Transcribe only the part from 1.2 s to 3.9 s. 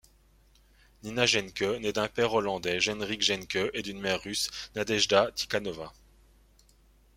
Genke naît d'un père hollandais, Genrikh Genke, et